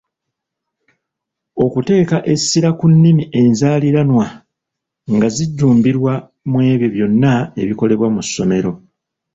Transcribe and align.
Okuteeka 1.65 2.17
essira 2.33 2.69
ku 2.79 2.85
nnimi 2.93 3.23
enzaaliranwa 3.41 4.25
nga 5.15 5.27
zijjumbirwa 5.35 6.13
mwebyo 6.51 6.87
byonna 6.95 7.33
ebikolebwa 7.61 8.07
mu 8.15 8.21
ssomero. 8.27 8.71